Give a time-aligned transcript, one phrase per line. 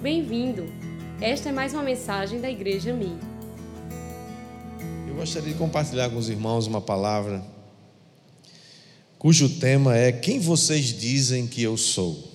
[0.00, 0.64] Bem-vindo!
[1.20, 3.18] Esta é mais uma mensagem da Igreja Mi.
[5.08, 7.44] Eu gostaria de compartilhar com os irmãos uma palavra
[9.18, 12.30] cujo tema é Quem vocês dizem que eu sou?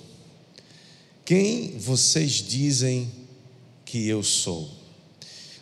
[1.24, 3.10] Quem vocês dizem
[3.86, 4.70] que eu sou?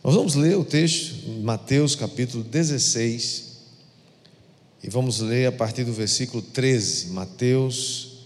[0.04, 3.59] Nós vamos ler o texto, Mateus capítulo 16,
[4.83, 8.23] e vamos ler a partir do versículo 13, Mateus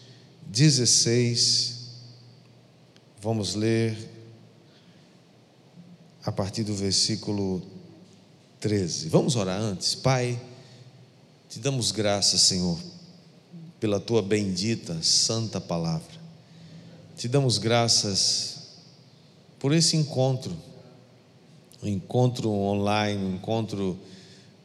[0.47, 1.74] 16.
[3.25, 3.97] Vamos ler
[6.23, 7.59] a partir do versículo
[8.59, 9.09] 13.
[9.09, 9.95] Vamos orar antes.
[9.95, 10.39] Pai,
[11.49, 12.77] te damos graças, Senhor,
[13.79, 16.13] pela tua bendita, santa palavra.
[17.17, 18.75] Te damos graças
[19.57, 20.55] por esse encontro,
[21.81, 23.97] um encontro online, um encontro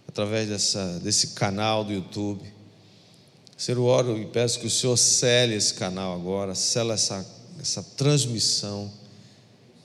[0.06, 2.45] através dessa, desse canal do YouTube.
[3.56, 7.82] Senhor, eu oro e peço que o Senhor cele esse canal agora, cele essa, essa
[7.82, 8.91] transmissão,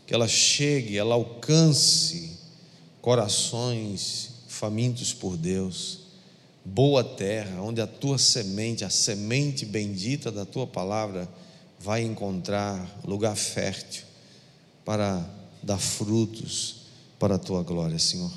[0.08, 2.38] que ela chegue, ela alcance
[3.02, 6.00] corações famintos por Deus,
[6.64, 11.30] boa terra, onde a tua semente, a semente bendita da tua palavra,
[11.80, 14.04] vai encontrar lugar fértil
[14.84, 15.28] para
[15.62, 16.78] dar frutos
[17.20, 18.32] para a tua glória, Senhor.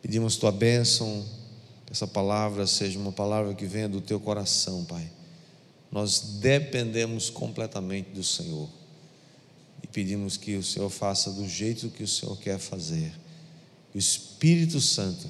[0.00, 1.24] Pedimos tua bênção,
[1.84, 5.10] que essa palavra seja uma palavra que venha do teu coração, Pai.
[5.90, 8.68] Nós dependemos completamente do Senhor
[9.82, 13.12] e pedimos que o Senhor faça do jeito que o Senhor quer fazer.
[13.94, 15.26] O Espírito Santo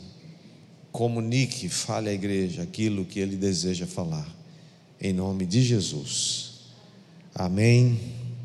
[0.90, 4.28] comunique, fale à igreja aquilo que ele deseja falar.
[5.00, 6.54] Em nome de Jesus.
[7.34, 8.00] Amém.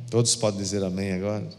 [0.10, 1.50] Todos podem dizer amém agora?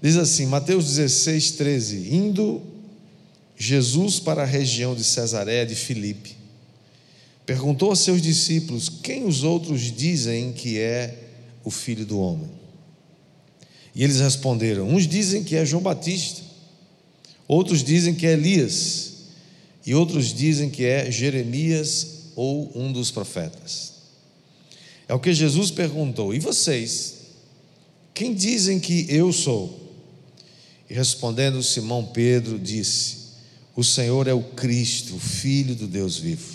[0.00, 2.62] Diz assim, Mateus 16, 13: Indo
[3.56, 6.36] Jesus para a região de Cesareia de Filipe,
[7.46, 11.18] perguntou a seus discípulos: Quem os outros dizem que é
[11.64, 12.50] o filho do homem?
[13.94, 16.42] E eles responderam: Uns dizem que é João Batista,
[17.46, 19.12] outros dizem que é Elias,
[19.86, 23.92] e outros dizem que é Jeremias ou um dos profetas.
[25.08, 27.14] É o que Jesus perguntou: E vocês?
[28.12, 29.80] Quem dizem que eu sou?
[30.88, 33.16] E respondendo Simão Pedro, disse:
[33.76, 36.53] O Senhor é o Cristo, o Filho do Deus vivo.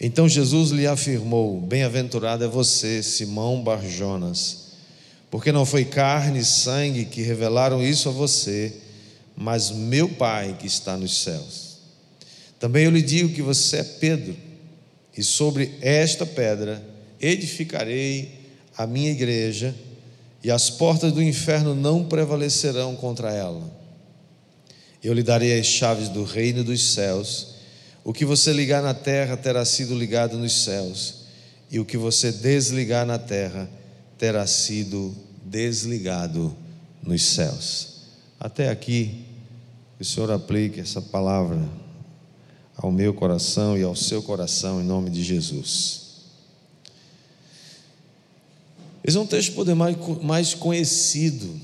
[0.00, 4.68] Então Jesus lhe afirmou: Bem-aventurado é você, Simão Barjonas,
[5.30, 8.72] porque não foi carne e sangue que revelaram isso a você,
[9.36, 11.78] mas meu Pai que está nos céus.
[12.58, 14.36] Também eu lhe digo que você é Pedro,
[15.16, 16.82] e sobre esta pedra
[17.20, 18.38] edificarei
[18.76, 19.74] a minha igreja
[20.42, 23.68] e as portas do inferno não prevalecerão contra ela.
[25.02, 27.57] Eu lhe darei as chaves do reino dos céus.
[28.08, 31.26] O que você ligar na terra terá sido ligado nos céus,
[31.70, 33.68] e o que você desligar na terra
[34.16, 35.14] terá sido
[35.44, 36.56] desligado
[37.02, 38.04] nos céus.
[38.40, 39.26] Até aqui,
[40.00, 41.60] o Senhor aplique essa palavra
[42.78, 46.22] ao meu coração e ao seu coração, em nome de Jesus.
[49.04, 51.60] Esse é um texto poder mais conhecido,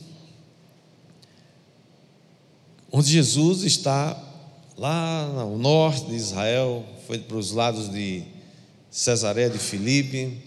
[2.93, 4.34] onde Jesus está
[4.77, 8.23] lá no norte de Israel, foi para os lados de
[8.91, 10.39] Cesaré de Filipe,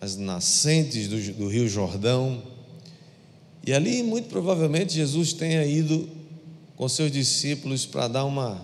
[0.00, 2.42] as nascentes do, do Rio Jordão,
[3.66, 6.08] e ali muito provavelmente Jesus tenha ido
[6.76, 8.60] com seus discípulos para dar uma,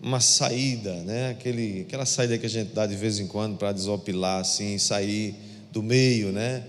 [0.00, 1.30] uma saída, né?
[1.30, 5.34] Aquele, aquela saída que a gente dá de vez em quando para desopilar, assim, sair
[5.72, 6.64] do meio, né?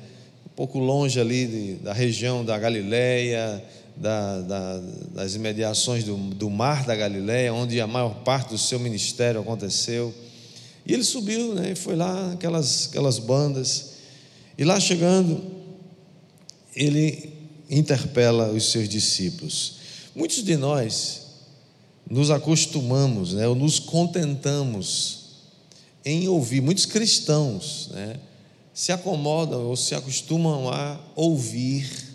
[0.51, 3.63] um pouco longe ali de, da região da Galileia,
[3.95, 4.79] da, da,
[5.13, 10.13] das imediações do, do mar da Galileia, onde a maior parte do seu ministério aconteceu.
[10.85, 11.75] E ele subiu, né?
[11.75, 13.91] foi lá, aquelas, aquelas bandas.
[14.57, 15.43] E lá chegando,
[16.75, 17.33] ele
[17.69, 19.75] interpela os seus discípulos.
[20.15, 21.21] Muitos de nós
[22.09, 25.19] nos acostumamos, né, ou nos contentamos
[26.03, 28.17] em ouvir, muitos cristãos, né,
[28.73, 32.10] se acomodam ou se acostumam a ouvir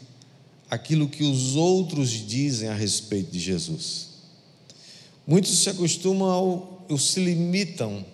[0.71, 4.09] aquilo que os outros dizem a respeito de Jesus.
[5.27, 8.05] Muitos se acostumam ao, ou se limitam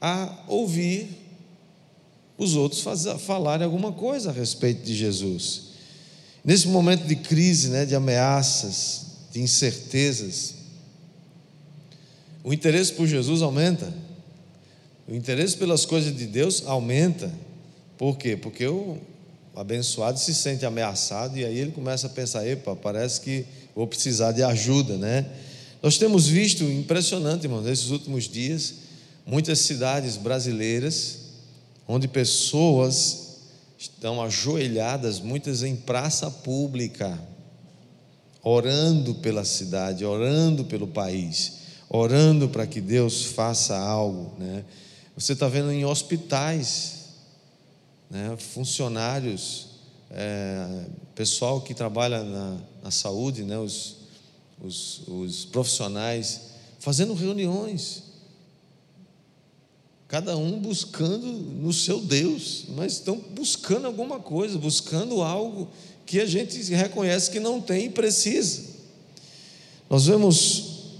[0.00, 1.08] a ouvir
[2.36, 2.84] os outros
[3.24, 5.62] falarem alguma coisa a respeito de Jesus.
[6.44, 10.54] Nesse momento de crise, né, de ameaças, de incertezas,
[12.44, 13.92] o interesse por Jesus aumenta.
[15.08, 17.32] O interesse pelas coisas de Deus aumenta.
[17.96, 18.36] Por quê?
[18.36, 18.64] Porque
[19.54, 23.86] o abençoado se sente ameaçado e aí ele começa a pensar: epa, parece que vou
[23.86, 25.26] precisar de ajuda, né?
[25.82, 28.74] Nós temos visto, impressionante, irmãos, nesses últimos dias,
[29.24, 31.28] muitas cidades brasileiras
[31.88, 33.28] onde pessoas
[33.78, 37.18] estão ajoelhadas, muitas em praça pública,
[38.42, 41.54] orando pela cidade, orando pelo país,
[41.88, 44.34] orando para que Deus faça algo.
[44.38, 44.64] Né?
[45.16, 46.97] Você está vendo em hospitais,
[48.10, 48.36] né?
[48.36, 49.68] funcionários,
[50.10, 53.58] é, pessoal que trabalha na, na saúde, né?
[53.58, 53.96] os,
[54.62, 56.40] os, os profissionais,
[56.78, 58.08] fazendo reuniões
[60.08, 65.68] cada um buscando no seu Deus, mas estão buscando alguma coisa, buscando algo
[66.06, 68.62] que a gente reconhece que não tem e precisa.
[69.90, 70.94] Nós vemos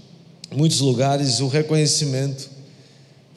[0.51, 2.51] em muitos lugares o reconhecimento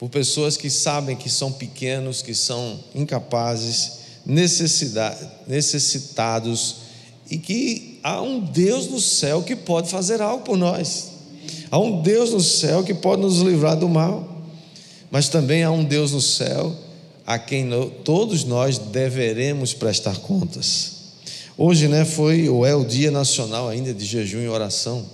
[0.03, 3.99] por pessoas que sabem que são pequenos, que são incapazes,
[5.47, 6.75] necessitados
[7.31, 11.11] e que há um Deus no céu que pode fazer algo por nós.
[11.71, 14.29] Há um Deus no céu que pode nos livrar do mal
[15.09, 16.75] mas também há um Deus no céu
[17.25, 17.69] a quem
[18.03, 20.91] todos nós deveremos prestar contas.
[21.57, 25.05] Hoje, né, foi ou é o Dia Nacional ainda de jejum e oração.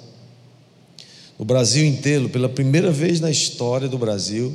[1.37, 4.51] No Brasil inteiro, pela primeira vez na história do Brasil,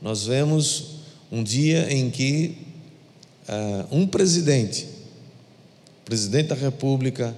[0.00, 1.00] nós vemos
[1.30, 2.56] um dia em que
[3.48, 4.86] uh, um presidente,
[6.04, 7.34] presidente da República,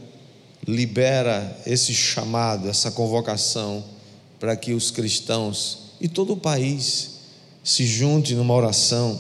[0.66, 3.84] libera esse chamado, essa convocação
[4.38, 7.10] para que os cristãos e todo o país
[7.64, 9.18] se junte numa oração.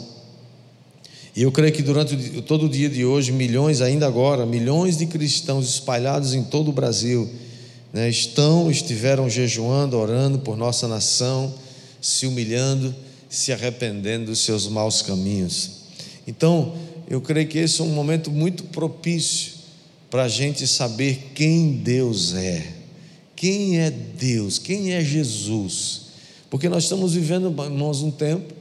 [1.34, 5.06] E eu creio que durante todo o dia de hoje, milhões, ainda agora, milhões de
[5.06, 7.28] cristãos espalhados em todo o Brasil,
[7.92, 11.54] né, estão, estiveram jejuando, orando por nossa nação,
[12.00, 12.94] se humilhando,
[13.32, 15.70] se arrependendo dos seus maus caminhos.
[16.26, 16.74] Então,
[17.08, 19.54] eu creio que esse é um momento muito propício
[20.10, 22.62] para a gente saber quem Deus é,
[23.34, 26.02] quem é Deus, quem é Jesus.
[26.50, 28.52] Porque nós estamos vivendo, irmãos, um tempo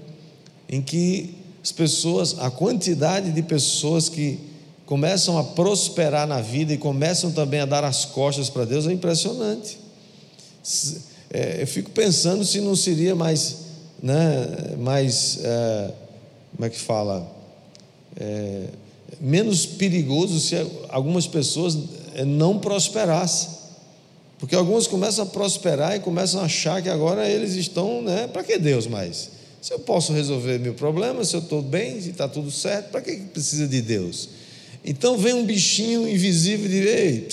[0.70, 4.40] em que as pessoas, a quantidade de pessoas que
[4.86, 8.94] começam a prosperar na vida e começam também a dar as costas para Deus é
[8.94, 9.78] impressionante.
[11.30, 13.61] É, eu fico pensando se não seria mais,
[14.02, 15.92] né, mais, é,
[16.56, 17.30] como é que fala,
[18.20, 18.66] é,
[19.20, 20.56] menos perigoso se
[20.90, 21.78] algumas pessoas
[22.16, 23.62] é, não prosperassem.
[24.40, 28.28] Porque alguns começam a prosperar e começam a achar que agora eles estão, né?
[28.28, 29.30] Para que Deus mais?
[29.62, 33.02] Se eu posso resolver meu problema, se eu estou bem, se está tudo certo, para
[33.02, 34.30] que precisa de Deus?
[34.84, 37.28] Então vem um bichinho invisível e diz: Ei,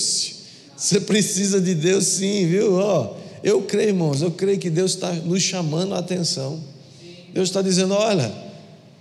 [0.76, 2.74] você precisa de Deus sim, viu?
[2.74, 3.16] Ó,
[3.48, 6.60] eu creio, irmãos, eu creio que Deus está nos chamando a atenção.
[7.32, 8.32] Deus está dizendo: olha,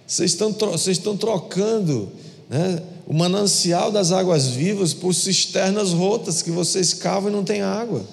[0.05, 2.09] vocês estão, vocês estão trocando
[2.49, 7.61] né, o manancial das águas vivas por cisternas rotas que vocês cavam e não tem
[7.61, 8.05] água.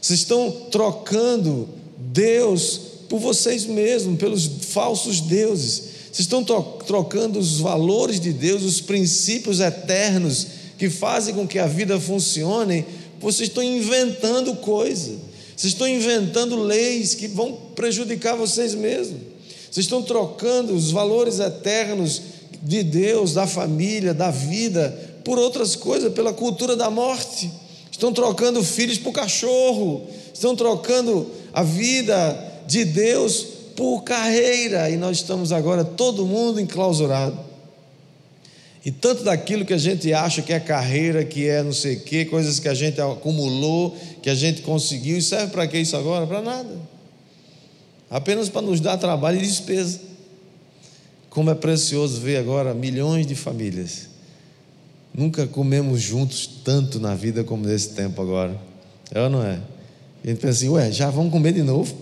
[0.00, 1.68] Vocês estão trocando
[1.98, 5.82] Deus por vocês mesmos, pelos falsos deuses.
[6.12, 10.46] Vocês estão trocando os valores de Deus, os princípios eternos
[10.78, 12.84] que fazem com que a vida funcione.
[13.20, 15.25] Vocês estão inventando coisas.
[15.56, 19.20] Vocês estão inventando leis que vão prejudicar vocês mesmos.
[19.70, 22.20] Vocês estão trocando os valores eternos
[22.62, 27.50] de Deus, da família, da vida, por outras coisas, pela cultura da morte.
[27.90, 35.18] Estão trocando filhos por cachorro, estão trocando a vida de Deus por carreira, e nós
[35.18, 37.45] estamos agora todo mundo enclausurado.
[38.86, 42.00] E tanto daquilo que a gente acha que é carreira, que é não sei o
[42.02, 45.96] quê, coisas que a gente acumulou, que a gente conseguiu, e serve para que isso
[45.96, 46.24] agora?
[46.24, 46.78] Para nada.
[48.08, 49.98] Apenas para nos dar trabalho e despesa.
[51.28, 54.06] Como é precioso ver agora milhões de famílias.
[55.12, 58.56] Nunca comemos juntos tanto na vida como nesse tempo agora.
[59.10, 59.58] É ou não é?
[60.22, 61.92] A gente pensa assim, ué, já vamos comer de novo?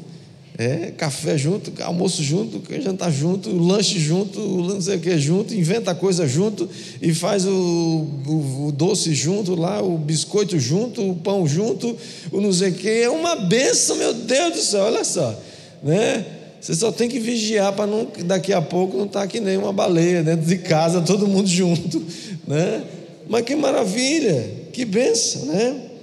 [0.56, 5.92] É, café junto, almoço junto, jantar junto, lanche junto, não sei o que junto, inventa
[5.96, 6.68] coisa junto
[7.02, 11.96] e faz o, o, o, doce junto lá, o biscoito junto, o pão junto,
[12.30, 12.88] o não sei o que.
[12.88, 15.36] É uma benção, meu Deus do céu, olha só.
[15.82, 16.24] Né?
[16.60, 19.56] Você só tem que vigiar para não daqui a pouco não estar tá que nem
[19.56, 22.00] uma baleia dentro de casa, todo mundo junto,
[22.46, 22.84] né?
[23.28, 25.93] Mas que maravilha, que benção, né?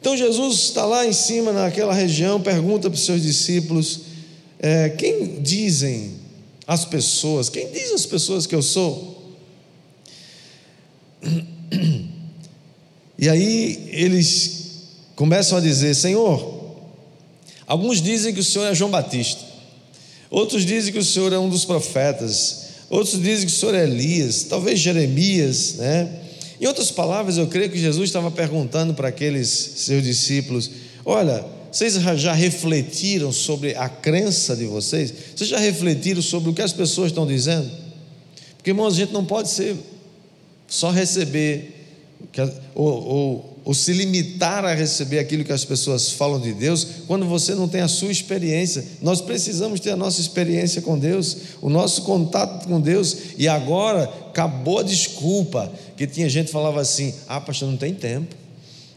[0.00, 4.00] Então Jesus está lá em cima naquela região, pergunta para os seus discípulos:
[4.58, 6.14] é, quem dizem
[6.66, 7.48] as pessoas?
[7.48, 9.16] Quem diz as pessoas que eu sou?
[13.20, 14.58] E aí eles
[15.16, 16.76] começam a dizer: Senhor,
[17.66, 19.42] alguns dizem que o Senhor é João Batista.
[20.30, 22.68] Outros dizem que o Senhor é um dos profetas.
[22.88, 26.27] Outros dizem que o Senhor é Elias, talvez Jeremias, né?
[26.60, 30.70] Em outras palavras, eu creio que Jesus estava perguntando para aqueles seus discípulos:
[31.04, 35.12] Olha, vocês já refletiram sobre a crença de vocês?
[35.36, 37.70] Vocês já refletiram sobre o que as pessoas estão dizendo?
[38.56, 39.76] Porque, irmãos, a gente não pode ser
[40.66, 41.74] só receber,
[42.74, 47.26] ou, ou, ou se limitar a receber aquilo que as pessoas falam de Deus, quando
[47.26, 48.84] você não tem a sua experiência.
[49.00, 54.06] Nós precisamos ter a nossa experiência com Deus, o nosso contato com Deus, e agora
[54.38, 58.36] acabou a desculpa, que tinha gente que falava assim: ah, pastor, não tem tempo.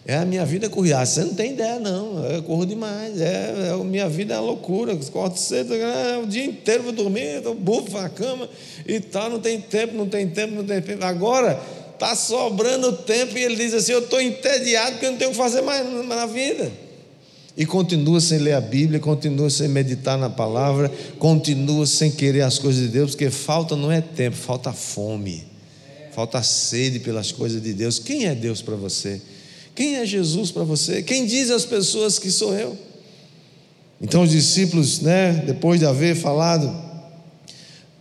[0.05, 0.99] É a minha vida corrida.
[0.99, 2.23] Ah, você não tem ideia, não.
[2.25, 3.21] Eu corro demais.
[3.21, 4.95] É, é, minha vida é uma loucura.
[5.11, 8.49] Corto cedo, é, o dia inteiro vou dormir, estou bufo na cama
[8.87, 9.29] e tal.
[9.29, 11.05] Não tem tempo, não tem tempo, não tem tempo.
[11.05, 11.59] Agora
[11.93, 15.33] está sobrando tempo e ele diz assim: Eu estou entediado porque eu não tenho o
[15.33, 16.71] que fazer mais na vida.
[17.55, 20.89] E continua sem ler a Bíblia, continua sem meditar na palavra,
[21.19, 25.43] continua sem querer as coisas de Deus, porque falta não é tempo, falta fome,
[26.13, 27.99] falta sede pelas coisas de Deus.
[27.99, 29.21] Quem é Deus para você?
[29.75, 31.01] Quem é Jesus para você?
[31.01, 32.77] Quem diz às pessoas que sou eu?
[34.01, 36.91] Então os discípulos, né, depois de haver falado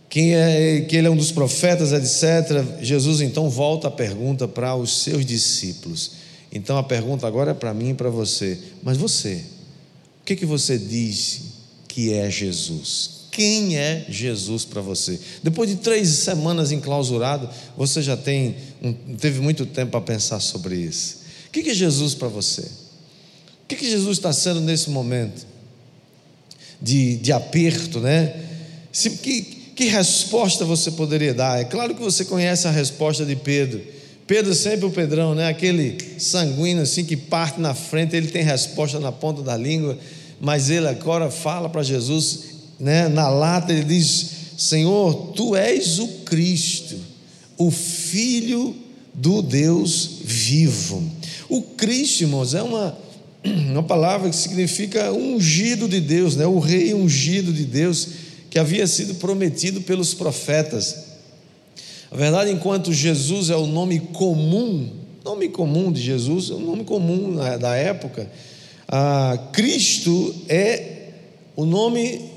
[0.09, 4.75] quem é, que ele é um dos profetas, etc., Jesus então volta a pergunta para
[4.75, 6.20] os seus discípulos.
[6.51, 8.59] Então a pergunta agora é para mim e para você.
[8.83, 9.43] Mas você,
[10.21, 11.41] o que, que você diz
[11.87, 13.21] que é Jesus?
[13.31, 15.17] Quem é Jesus para você?
[15.41, 20.75] Depois de três semanas enclausurado, você já tem um, teve muito tempo para pensar sobre
[20.75, 21.21] isso.
[21.47, 22.61] O que é Jesus para você?
[22.61, 25.45] O que, que Jesus está sendo nesse momento
[26.81, 28.35] de, de aperto, né?
[28.91, 31.61] Se, que, que resposta você poderia dar?
[31.61, 33.81] É claro que você conhece a resposta de Pedro.
[34.31, 35.49] Pedro sempre o Pedrão, né?
[35.49, 39.97] Aquele sanguíneo assim que parte na frente, ele tem resposta na ponta da língua,
[40.39, 42.43] mas ele agora fala para Jesus,
[42.79, 43.09] né?
[43.09, 46.95] Na lata ele diz: Senhor, tu és o Cristo,
[47.57, 48.73] o Filho
[49.13, 51.03] do Deus vivo.
[51.49, 52.97] O Cristo, irmãos, é uma,
[53.43, 56.45] uma palavra que significa ungido de Deus, né?
[56.45, 58.07] o rei ungido de Deus,
[58.49, 61.10] que havia sido prometido pelos profetas.
[62.11, 64.91] A verdade, enquanto Jesus é o nome comum,
[65.23, 68.29] nome comum de Jesus, é o nome comum da época,
[69.53, 71.07] Cristo é
[71.55, 72.29] o nome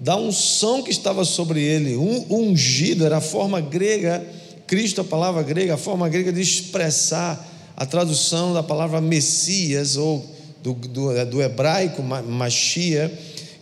[0.00, 4.26] da unção que estava sobre ele, um, ungido, era a forma grega,
[4.66, 10.24] Cristo, a palavra grega, a forma grega de expressar a tradução da palavra Messias, ou
[10.62, 13.12] do, do, é, do hebraico Machia,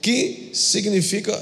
[0.00, 1.36] que significa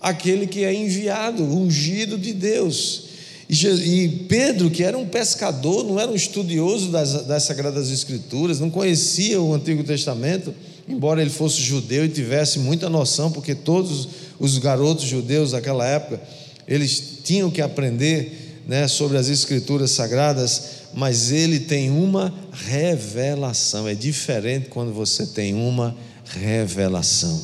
[0.00, 3.09] aquele que é enviado, ungido de Deus.
[3.52, 8.70] E Pedro, que era um pescador, não era um estudioso das, das Sagradas Escrituras, não
[8.70, 10.54] conhecia o Antigo Testamento,
[10.88, 16.20] embora ele fosse judeu e tivesse muita noção, porque todos os garotos judeus daquela época,
[16.68, 20.62] eles tinham que aprender né, sobre as Escrituras Sagradas,
[20.94, 23.88] mas ele tem uma revelação.
[23.88, 27.40] É diferente quando você tem uma revelação.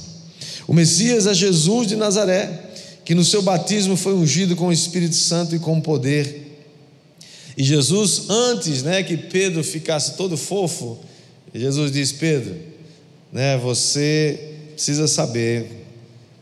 [0.69, 2.66] O Messias é Jesus de Nazaré,
[3.07, 6.61] que no seu batismo foi ungido com o Espírito Santo e com poder.
[7.57, 10.99] E Jesus, antes né, que Pedro ficasse todo fofo,
[11.55, 12.57] Jesus diz: Pedro,
[13.33, 15.87] né, você precisa saber.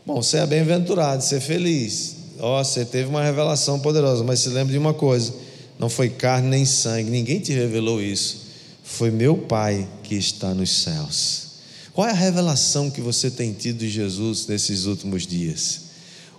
[0.07, 2.15] Bom, você é bem-aventurado, você é feliz.
[2.39, 5.35] Ó, oh, você teve uma revelação poderosa, mas se lembre de uma coisa:
[5.77, 8.43] não foi carne nem sangue, ninguém te revelou isso.
[8.83, 11.45] Foi meu Pai que está nos céus.
[11.93, 15.84] Qual é a revelação que você tem tido de Jesus nesses últimos dias?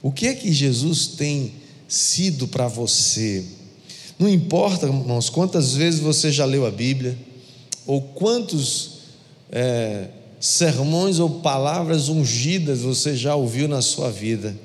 [0.06, 1.50] O que é que Jesus tem
[1.88, 3.44] sido para você?
[4.16, 7.18] Não importa, irmãos, quantas vezes você já leu a Bíblia,
[7.84, 9.00] ou quantos
[9.50, 10.06] é,
[10.38, 14.56] sermões ou palavras ungidas você já ouviu na sua vida,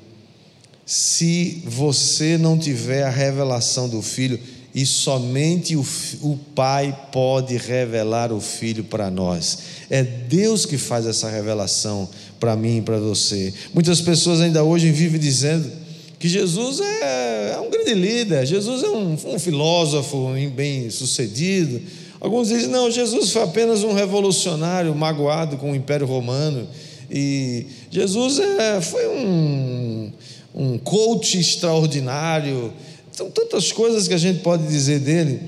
[0.86, 4.38] se você não tiver a revelação do Filho,
[4.72, 5.84] e somente o,
[6.22, 9.58] o Pai pode revelar o Filho para nós.
[9.90, 12.08] É Deus que faz essa revelação
[12.42, 13.54] para mim e para você.
[13.72, 15.70] Muitas pessoas ainda hoje vivem dizendo
[16.18, 21.80] que Jesus é, é um grande líder, Jesus é um, um filósofo bem sucedido.
[22.20, 26.66] Alguns dizem, não, Jesus foi apenas um revolucionário magoado com o Império Romano.
[27.08, 30.12] E Jesus é, foi um,
[30.52, 32.72] um coach extraordinário
[33.12, 35.40] são tantas coisas que a gente pode dizer dele,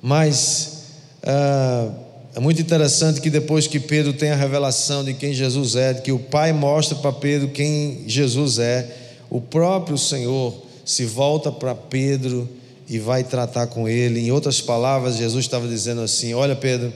[0.00, 0.84] mas
[1.22, 1.90] ah,
[2.34, 6.02] é muito interessante que depois que Pedro tem a revelação de quem Jesus é, de
[6.02, 8.88] que o Pai mostra para Pedro quem Jesus é,
[9.30, 12.48] o próprio Senhor se volta para Pedro
[12.88, 14.20] e vai tratar com ele.
[14.20, 16.92] Em outras palavras, Jesus estava dizendo assim: Olha, Pedro,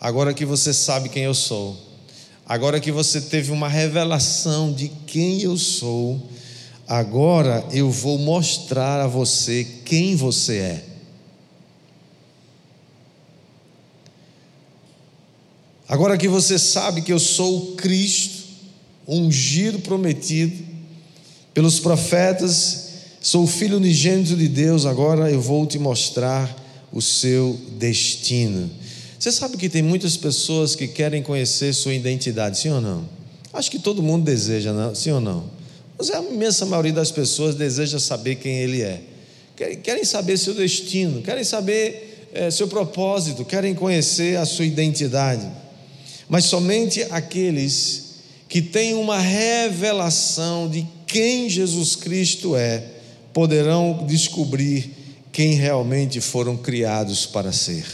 [0.00, 1.76] agora que você sabe quem eu sou,
[2.46, 6.20] agora que você teve uma revelação de quem eu sou,
[6.88, 10.84] Agora eu vou mostrar a você quem você é.
[15.88, 18.44] Agora que você sabe que eu sou o Cristo,
[19.06, 20.64] ungido, prometido
[21.54, 22.86] pelos profetas,
[23.26, 26.54] Sou o filho unigênito de Deus, agora eu vou te mostrar
[26.92, 28.70] o seu destino.
[29.18, 33.04] Você sabe que tem muitas pessoas que querem conhecer sua identidade, sim ou não?
[33.52, 34.94] Acho que todo mundo deseja, não?
[34.94, 35.50] sim ou não?
[35.98, 39.00] Mas a imensa maioria das pessoas deseja saber quem ele é.
[39.82, 45.50] Querem saber seu destino, querem saber é, seu propósito, querem conhecer a sua identidade.
[46.28, 48.16] Mas somente aqueles
[48.48, 52.82] que têm uma revelação de quem Jesus Cristo é,
[53.32, 54.90] poderão descobrir
[55.32, 57.84] quem realmente foram criados para ser.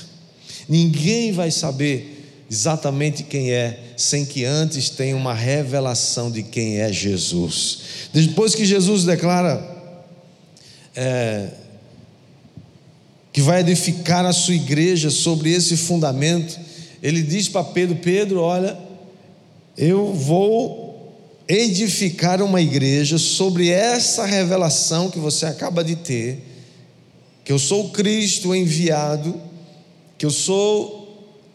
[0.68, 6.92] Ninguém vai saber exatamente quem é, sem que antes tenha uma revelação de quem é
[6.92, 7.78] Jesus.
[8.12, 9.72] Depois que Jesus declara
[10.94, 11.48] é,
[13.32, 16.60] que vai edificar a sua igreja sobre esse fundamento,
[17.02, 18.78] ele diz para Pedro: Pedro, olha,
[19.76, 20.92] eu vou
[21.49, 26.40] edificar uma igreja sobre essa revelação que você acaba de ter,
[27.44, 29.38] que eu sou Cristo enviado,
[30.16, 31.02] que eu sou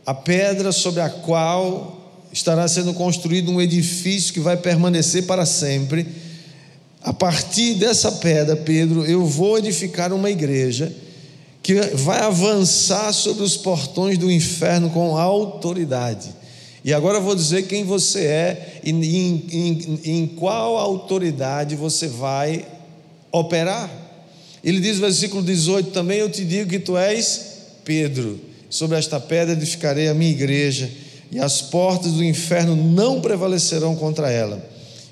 [0.06, 6.06] a pedra sobre a qual estará sendo construído um edifício que vai permanecer para sempre.
[7.02, 10.94] A partir dessa pedra, Pedro, eu vou edificar uma igreja
[11.68, 16.30] que vai avançar sobre os portões do inferno com autoridade.
[16.82, 22.08] E agora eu vou dizer quem você é e em, em, em qual autoridade você
[22.08, 22.66] vai
[23.34, 23.92] operar.
[24.64, 29.20] Ele diz no versículo 18 também: Eu te digo que tu és Pedro, sobre esta
[29.20, 30.90] pedra edificarei a minha igreja,
[31.30, 34.66] e as portas do inferno não prevalecerão contra ela.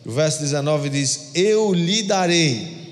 [0.05, 2.84] O verso 19 diz: Eu lhe darei.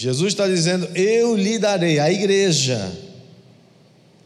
[0.00, 2.90] Jesus está dizendo: Eu lhe darei, a igreja,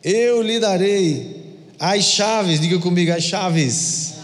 [0.05, 4.15] eu lhe darei as chaves, diga comigo, as chaves.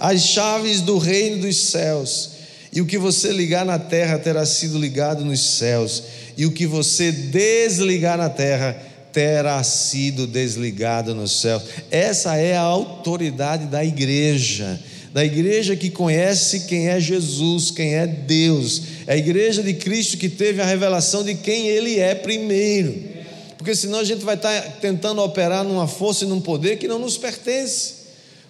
[0.00, 2.30] As chaves do reino dos céus.
[2.72, 6.02] E o que você ligar na terra terá sido ligado nos céus.
[6.36, 8.76] E o que você desligar na terra
[9.12, 11.62] terá sido desligado nos céus.
[11.88, 14.80] Essa é a autoridade da igreja.
[15.14, 18.89] Da igreja que conhece quem é Jesus, quem é Deus.
[19.06, 23.20] É a igreja de Cristo que teve a revelação de quem Ele é primeiro
[23.60, 26.98] porque senão a gente vai estar tentando operar numa força e num poder que não
[26.98, 27.92] nos pertence.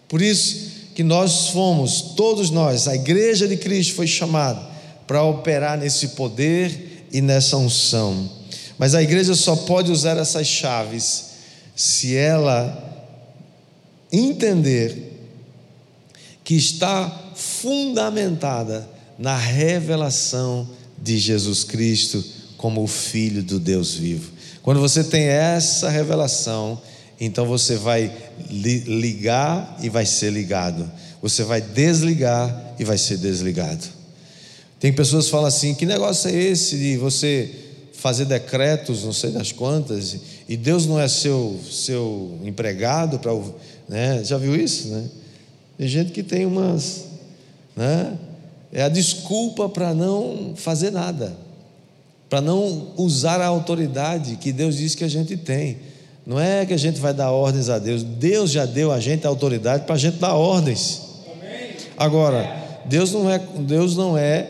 [0.06, 4.64] Por isso que nós fomos, todos nós, a igreja de Cristo foi chamada
[5.08, 8.30] para operar nesse poder e nessa unção.
[8.78, 11.30] Mas a igreja só pode usar essas chaves
[11.74, 13.12] se ela
[14.12, 15.26] entender
[16.44, 18.88] que está fundamentada
[19.20, 22.24] na revelação de Jesus Cristo
[22.56, 24.32] como o Filho do Deus vivo.
[24.62, 26.80] Quando você tem essa revelação,
[27.20, 28.10] então você vai
[28.48, 30.90] ligar e vai ser ligado.
[31.20, 33.86] Você vai desligar e vai ser desligado.
[34.78, 37.50] Tem pessoas que falam assim: que negócio é esse de você
[37.92, 40.16] fazer decretos, não sei das quantas,
[40.48, 43.32] e Deus não é seu, seu empregado para.
[43.86, 44.24] Né?
[44.24, 44.88] Já viu isso?
[44.88, 45.04] Né?
[45.76, 47.04] Tem gente que tem umas.
[47.76, 48.16] Né?
[48.72, 51.36] É a desculpa para não fazer nada
[52.30, 55.78] para não usar a autoridade que Deus diz que a gente tem.
[56.24, 59.26] Não é que a gente vai dar ordens a Deus, Deus já deu a gente
[59.26, 61.02] a autoridade para a gente dar ordens.
[61.96, 64.48] Agora, Deus não é, Deus não é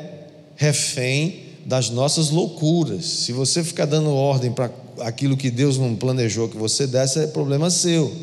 [0.57, 3.05] refém das nossas loucuras.
[3.07, 7.27] Se você ficar dando ordem para aquilo que Deus não planejou que você desse, é
[7.27, 8.15] problema seu.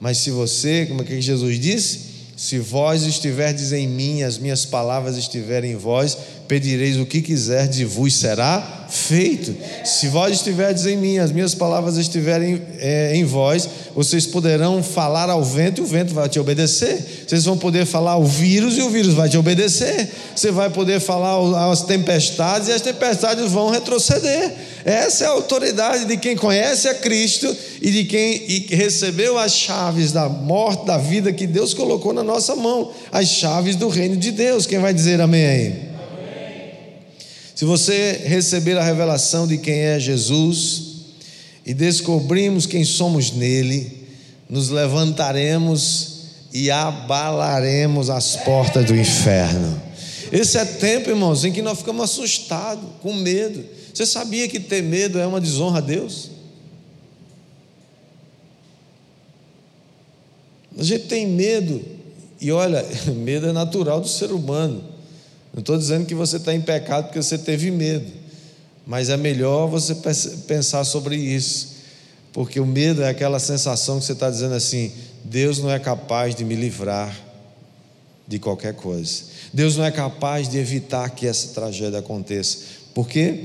[0.00, 2.13] Mas se você, como é que Jesus disse?
[2.36, 6.16] Se vós estiverdes em mim, as minhas palavras estiverem em vós,
[6.46, 9.54] pedireis o que quiserdes e vos será feito.
[9.84, 15.30] Se vós estiverdes em mim, as minhas palavras estiverem é, em vós, vocês poderão falar
[15.30, 17.24] ao vento e o vento vai te obedecer.
[17.26, 20.08] Vocês vão poder falar ao vírus e o vírus vai te obedecer.
[20.34, 24.52] Você vai poder falar às tempestades e as tempestades vão retroceder.
[24.84, 30.12] Essa é a autoridade de quem conhece a Cristo e de quem recebeu as chaves
[30.12, 34.30] da morte, da vida que Deus colocou na nossa mão, as chaves do reino de
[34.30, 34.66] Deus.
[34.66, 35.83] Quem vai dizer amém aí?
[37.54, 40.82] Se você receber a revelação de quem é Jesus
[41.64, 44.08] e descobrimos quem somos nele,
[44.50, 46.14] nos levantaremos
[46.52, 49.80] e abalaremos as portas do inferno.
[50.32, 53.64] Esse é tempo, irmãos, em que nós ficamos assustados, com medo.
[53.92, 56.30] Você sabia que ter medo é uma desonra a Deus?
[60.76, 61.80] A gente tem medo,
[62.40, 64.93] e olha, medo é natural do ser humano.
[65.54, 68.10] Não estou dizendo que você está em pecado porque você teve medo,
[68.84, 69.94] mas é melhor você
[70.48, 71.76] pensar sobre isso,
[72.32, 74.90] porque o medo é aquela sensação que você está dizendo assim:
[75.22, 77.16] Deus não é capaz de me livrar
[78.26, 82.58] de qualquer coisa, Deus não é capaz de evitar que essa tragédia aconteça.
[82.92, 83.44] Por quê?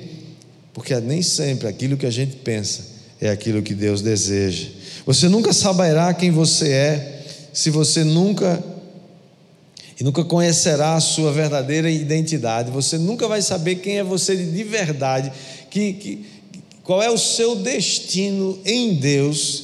[0.73, 2.85] Porque nem sempre aquilo que a gente pensa
[3.21, 4.67] é aquilo que Deus deseja.
[5.05, 8.63] Você nunca saberá quem você é se você nunca
[9.99, 12.71] e nunca conhecerá a sua verdadeira identidade.
[12.71, 15.31] Você nunca vai saber quem é você de verdade,
[15.69, 16.25] que, que,
[16.83, 19.63] qual é o seu destino em Deus,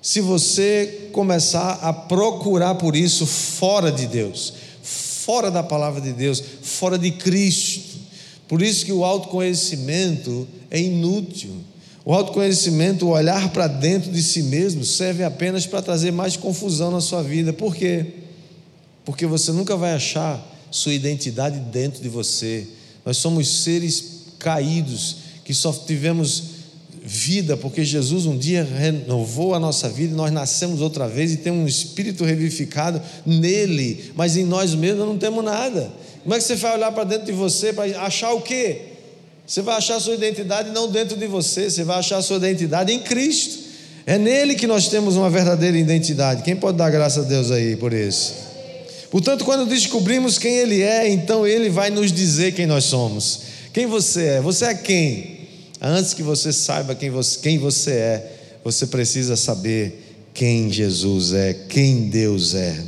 [0.00, 6.42] se você começar a procurar por isso fora de Deus, fora da palavra de Deus,
[6.62, 7.98] fora de Cristo.
[8.46, 11.50] Por isso que o autoconhecimento é inútil.
[12.04, 16.90] O autoconhecimento, o olhar para dentro de si mesmo, serve apenas para trazer mais confusão
[16.90, 17.52] na sua vida.
[17.52, 18.21] Por quê?
[19.04, 22.66] Porque você nunca vai achar sua identidade dentro de você.
[23.04, 26.52] Nós somos seres caídos que só tivemos
[27.04, 31.38] vida porque Jesus um dia renovou a nossa vida e nós nascemos outra vez e
[31.38, 35.90] temos um espírito revivificado nele, mas em nós mesmos não temos nada.
[36.22, 38.82] Como é que você vai olhar para dentro de você para achar o quê?
[39.44, 43.00] Você vai achar sua identidade não dentro de você, você vai achar sua identidade em
[43.00, 43.58] Cristo.
[44.06, 46.42] É nele que nós temos uma verdadeira identidade.
[46.42, 48.51] Quem pode dar graça a Deus aí por isso?
[49.12, 53.42] Portanto, quando descobrimos quem Ele é, então Ele vai nos dizer quem nós somos.
[53.72, 54.40] Quem você é?
[54.40, 55.48] Você é quem?
[55.80, 58.32] Antes que você saiba quem você, quem você é,
[58.64, 62.82] você precisa saber quem Jesus é, quem Deus é.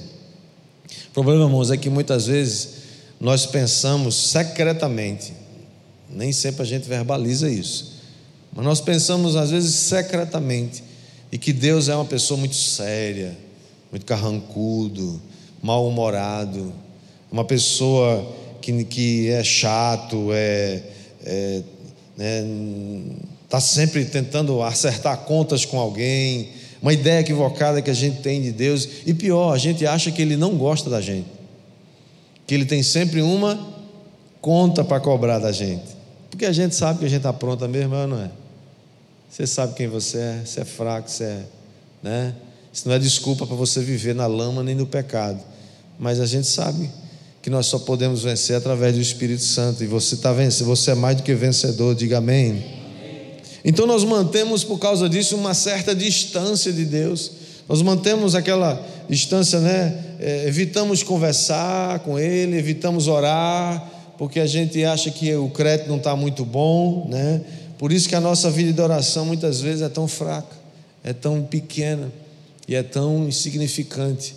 [1.10, 2.68] O problema, irmãos, é que muitas vezes
[3.20, 5.44] nós pensamos secretamente
[6.14, 7.94] nem sempre a gente verbaliza isso.
[8.52, 10.82] Mas nós pensamos, às vezes, secretamente,
[11.30, 13.36] e que Deus é uma pessoa muito séria,
[13.90, 15.20] muito carrancudo,
[15.64, 16.74] mal-humorado,
[17.32, 20.82] uma pessoa que, que é chato, é,
[21.24, 21.62] é
[22.18, 22.44] né,
[23.44, 26.50] está sempre tentando acertar contas com alguém,
[26.82, 30.20] uma ideia equivocada que a gente tem de Deus, e pior, a gente acha que
[30.20, 31.28] Ele não gosta da gente,
[32.46, 33.58] que Ele tem sempre uma
[34.42, 35.96] conta para cobrar da gente.
[36.28, 38.30] Porque a gente sabe que a gente está pronta mesmo, não é?
[39.30, 41.42] Você sabe quem você é, você é fraco, você é.
[42.02, 42.34] Né?
[42.70, 45.53] Isso não é desculpa para você viver na lama nem no pecado.
[45.98, 46.90] Mas a gente sabe
[47.42, 49.84] que nós só podemos vencer através do Espírito Santo.
[49.84, 52.64] E você está vencendo, você é mais do que vencedor, diga amém.
[53.64, 57.30] Então nós mantemos por causa disso uma certa distância de Deus.
[57.68, 60.16] Nós mantemos aquela distância, né?
[60.20, 65.96] É, evitamos conversar com Ele, evitamos orar, porque a gente acha que o crédito não
[65.96, 67.40] está muito bom, né?
[67.78, 70.56] Por isso que a nossa vida de oração muitas vezes é tão fraca,
[71.02, 72.10] é tão pequena
[72.68, 74.34] e é tão insignificante,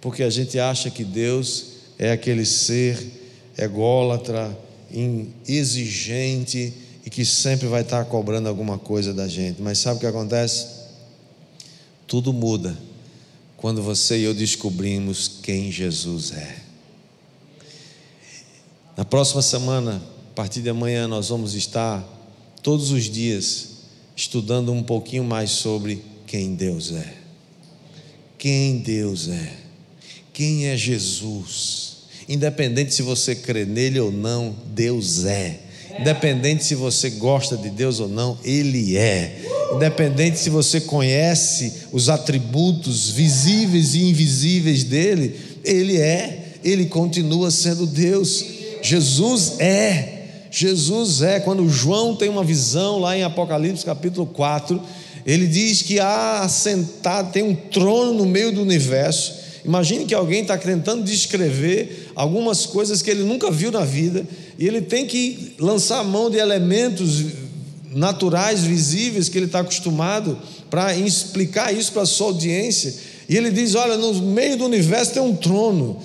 [0.00, 1.66] porque a gente acha que Deus
[1.98, 2.98] é aquele ser
[3.56, 4.56] ególatra,
[5.46, 6.72] exigente
[7.04, 9.60] e que sempre vai estar cobrando alguma coisa da gente.
[9.60, 10.66] Mas sabe o que acontece?
[12.06, 12.76] Tudo muda
[13.56, 16.56] quando você e eu descobrimos quem Jesus é.
[18.96, 22.02] Na próxima semana, a partir de amanhã, nós vamos estar
[22.62, 23.68] todos os dias
[24.16, 27.14] estudando um pouquinho mais sobre quem Deus é.
[28.38, 29.59] Quem Deus é.
[30.32, 31.90] Quem é Jesus.
[32.28, 35.60] Independente se você crê nele ou não, Deus é.
[35.98, 39.42] Independente se você gosta de Deus ou não, Ele é.
[39.74, 46.54] Independente se você conhece os atributos visíveis e invisíveis dele, Ele é.
[46.62, 48.44] Ele continua sendo Deus.
[48.82, 50.46] Jesus é.
[50.50, 51.40] Jesus é.
[51.40, 54.80] Quando João tem uma visão lá em Apocalipse capítulo 4,
[55.26, 59.39] ele diz que há sentado, tem um trono no meio do universo.
[59.64, 64.26] Imagine que alguém está tentando descrever algumas coisas que ele nunca viu na vida,
[64.58, 67.24] e ele tem que lançar mão de elementos
[67.92, 70.38] naturais, visíveis, que ele está acostumado,
[70.70, 72.94] para explicar isso para a sua audiência.
[73.28, 76.00] E ele diz: Olha, no meio do universo tem um trono.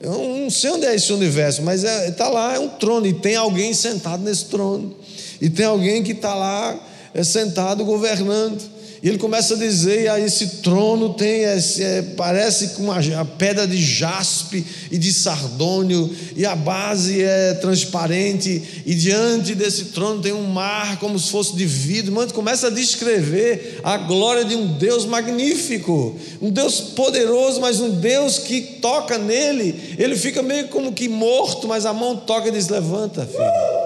[0.00, 3.06] Eu não sei onde é esse universo, mas está é, tá lá, é um trono,
[3.06, 4.96] e tem alguém sentado nesse trono,
[5.40, 6.78] e tem alguém que está lá
[7.12, 8.79] é, sentado governando.
[9.02, 13.66] E ele começa a dizer: ah, esse trono tem, esse, é, parece com uma pedra
[13.66, 20.32] de jaspe e de sardônio, e a base é transparente, e diante desse trono tem
[20.32, 22.12] um mar como se fosse de vidro.
[22.12, 27.90] Mano, começa a descrever a glória de um Deus magnífico, um Deus poderoso, mas um
[27.90, 32.52] Deus que toca nele, ele fica meio como que morto, mas a mão toca e
[32.52, 33.79] diz: levanta, filho.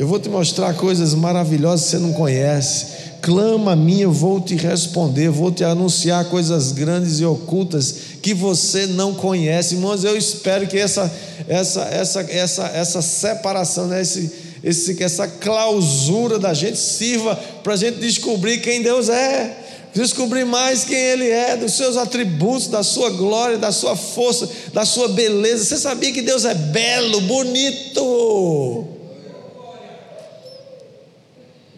[0.00, 2.86] Eu vou te mostrar coisas maravilhosas que você não conhece
[3.20, 8.32] clama a mim, eu vou te responder, vou te anunciar coisas grandes e ocultas que
[8.32, 9.74] você não conhece.
[9.74, 11.12] Irmãos, eu espero que essa,
[11.46, 14.32] essa, essa, essa, essa separação, né, esse,
[14.64, 19.58] esse, essa clausura da gente sirva para a gente descobrir quem Deus é.
[19.92, 24.86] Descobrir mais quem Ele é, dos seus atributos, da sua glória, da sua força, da
[24.86, 25.64] sua beleza.
[25.64, 28.99] Você sabia que Deus é belo, bonito?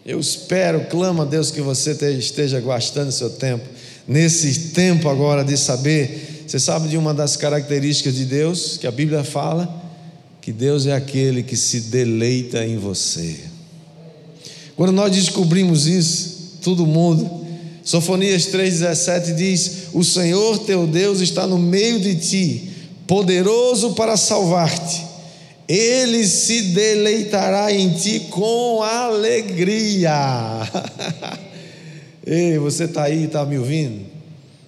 [0.05, 3.63] Eu espero, clamo a Deus que você esteja gastando seu tempo,
[4.05, 6.43] nesse tempo agora de saber.
[6.45, 9.81] Você sabe de uma das características de Deus que a Bíblia fala?
[10.41, 13.39] Que Deus é aquele que se deleita em você.
[14.75, 17.45] Quando nós descobrimos isso, todo mundo.
[17.81, 22.71] Sofonias 3,17 diz: O Senhor teu Deus está no meio de ti,
[23.07, 25.12] poderoso para salvar-te
[25.67, 30.11] ele se deleitará em ti com alegria.
[32.25, 34.05] Ei, você está aí, está me ouvindo?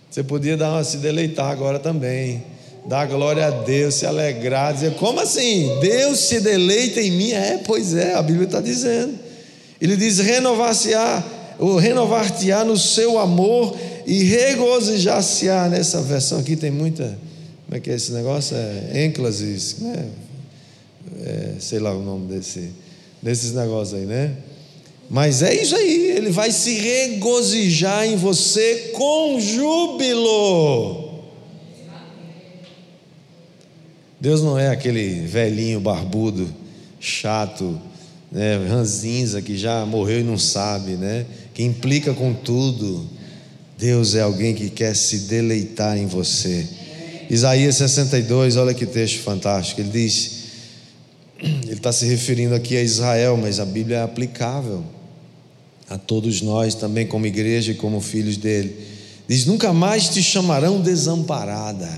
[0.10, 2.43] Você podia dar uma, se deleitar agora também.
[2.86, 5.79] Dar glória a Deus, se alegrar, dizer, como assim?
[5.81, 7.31] Deus se deleita em mim?
[7.31, 9.17] É, pois é, a Bíblia está dizendo.
[9.81, 11.23] Ele diz: renovar-se-á,
[11.58, 15.67] ou renovar-te-á no seu amor e regozijar-se-á.
[15.67, 17.17] Nessa versão aqui tem muita.
[17.65, 18.55] Como é que é esse negócio?
[18.55, 20.05] É ênclasis, né?
[21.23, 22.71] É, sei lá o nome desse,
[23.21, 24.35] desses negócios aí, né?
[25.09, 31.05] Mas é isso aí, ele vai se regozijar em você com júbilo.
[34.19, 36.51] Deus não é aquele velhinho barbudo,
[36.99, 37.79] chato,
[38.31, 41.25] né, ranzinza que já morreu e não sabe, né?
[41.53, 43.07] Que implica com tudo.
[43.77, 46.67] Deus é alguém que quer se deleitar em você.
[47.29, 49.81] Isaías 62, olha que texto fantástico.
[49.81, 50.44] Ele diz:
[51.65, 54.84] ele está se referindo aqui a Israel, mas a Bíblia é aplicável
[55.89, 58.75] a todos nós também, como igreja e como filhos dele.
[59.27, 61.89] Diz: Nunca mais te chamarão desamparada,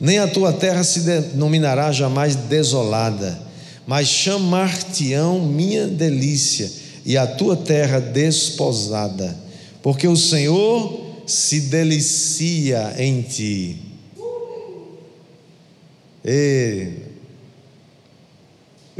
[0.00, 3.40] nem a tua terra se denominará jamais desolada,
[3.86, 6.70] mas chamar-te-ão minha delícia,
[7.04, 9.34] e a tua terra desposada,
[9.82, 13.76] porque o Senhor se delicia em ti.
[16.24, 17.08] E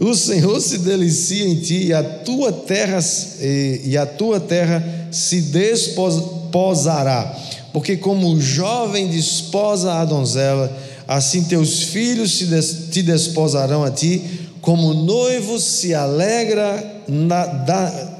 [0.00, 3.00] o Senhor se delicia em ti e a tua terra
[3.40, 7.36] e, e a tua terra se desposará,
[7.72, 10.70] porque como o jovem desposa a donzela,
[11.06, 14.22] assim teus filhos des, te desposarão a ti,
[14.60, 18.18] como noivo se alegra na, da,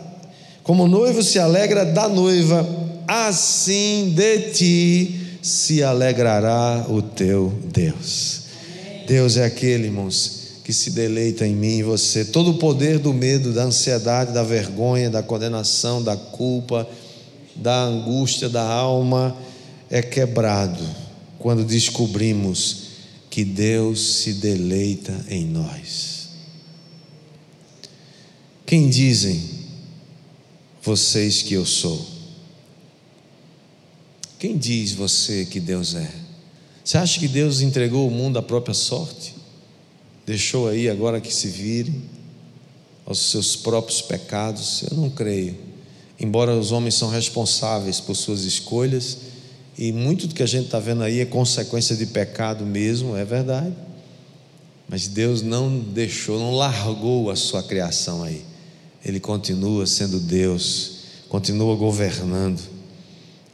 [0.65, 2.67] como noivo se alegra da noiva,
[3.07, 8.41] assim de ti se alegrará o teu Deus.
[9.07, 10.38] Deus é aquele, irmãos,
[10.69, 12.27] que se deleita em mim e você.
[12.27, 16.87] Todo o poder do medo, da ansiedade, da vergonha, da condenação, da culpa,
[17.57, 19.35] da angústia da alma
[19.89, 20.85] é quebrado
[21.39, 22.89] quando descobrimos
[23.31, 26.29] que Deus se deleita em nós.
[28.67, 29.41] Quem dizem
[30.83, 32.07] vocês que eu sou?
[34.39, 36.13] Quem diz você que Deus é?
[36.85, 39.38] Você acha que Deus entregou o mundo à própria sorte?
[40.29, 41.91] Deixou aí agora que se vire
[43.07, 44.85] aos seus próprios pecados?
[44.91, 45.57] Eu não creio.
[46.21, 49.17] Embora os homens são responsáveis por suas escolhas,
[49.79, 53.25] e muito do que a gente está vendo aí é consequência de pecado mesmo, é
[53.25, 53.73] verdade.
[54.87, 58.45] Mas Deus não deixou, não largou a sua criação aí.
[59.03, 60.99] Ele continua sendo Deus,
[61.31, 62.61] continua governando.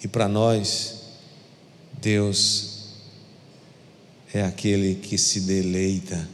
[0.03, 0.95] E para nós,
[2.03, 2.89] Deus
[4.33, 6.34] é aquele que se deleita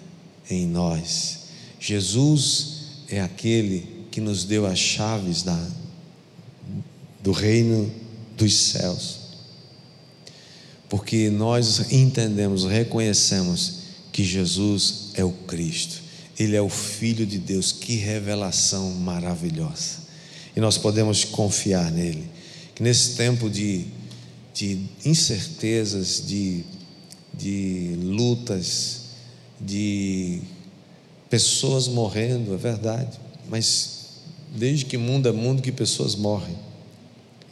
[0.50, 1.38] em nós.
[1.78, 5.68] Jesus é aquele que nos deu as chaves da,
[7.22, 7.90] do reino
[8.36, 9.20] dos céus.
[10.88, 13.80] Porque nós entendemos, reconhecemos
[14.12, 16.02] que Jesus é o Cristo,
[16.38, 20.00] Ele é o Filho de Deus, que revelação maravilhosa.
[20.56, 22.28] E nós podemos confiar nele.
[22.74, 23.86] Que nesse tempo de,
[24.52, 26.64] de incertezas, de,
[27.32, 28.99] de lutas,
[29.60, 30.40] de
[31.28, 33.18] pessoas morrendo, é verdade,
[33.48, 34.00] mas
[34.54, 36.56] desde que mundo é mundo que pessoas morrem.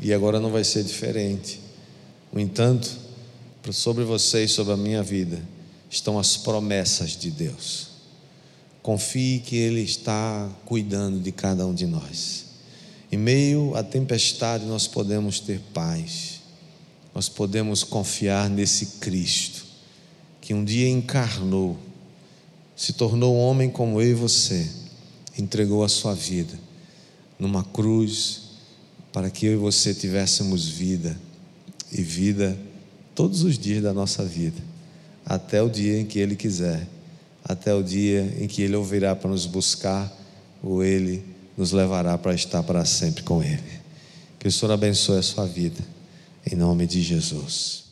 [0.01, 1.61] E agora não vai ser diferente.
[2.33, 2.91] No entanto,
[3.73, 5.43] sobre você e sobre a minha vida
[5.91, 7.89] estão as promessas de Deus.
[8.83, 12.47] Confie que Ele está cuidando de cada um de nós.
[13.11, 16.41] Em meio à tempestade, nós podemos ter paz,
[17.15, 19.67] nós podemos confiar nesse Cristo
[20.41, 21.77] que um dia encarnou
[22.79, 24.65] se tornou homem como eu e você,
[25.37, 26.57] entregou a sua vida
[27.37, 28.43] numa cruz
[29.13, 31.19] para que eu e você tivéssemos vida
[31.91, 32.57] e vida
[33.17, 34.63] todos os dias da nossa vida,
[35.27, 36.87] até o dia em que Ele quiser,
[37.45, 40.17] até o dia em que Ele ouvirá para nos buscar
[40.63, 41.25] ou Ele
[41.57, 43.59] nos levará para estar para sempre com Ele.
[44.39, 45.85] Que o Senhor abençoe a sua vida,
[46.47, 47.88] em nome de Jesus.